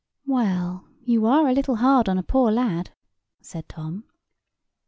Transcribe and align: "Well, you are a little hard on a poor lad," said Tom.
"Well, 0.25 0.87
you 1.03 1.27
are 1.27 1.47
a 1.47 1.53
little 1.53 1.75
hard 1.75 2.09
on 2.09 2.17
a 2.17 2.23
poor 2.23 2.49
lad," 2.49 2.91
said 3.39 3.69
Tom. 3.69 4.05